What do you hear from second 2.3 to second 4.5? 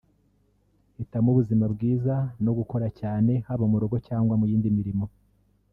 no gukora cyane haba mu rugo cyangwa mu